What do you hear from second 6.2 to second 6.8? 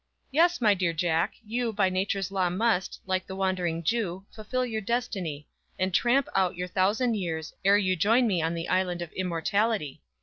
out your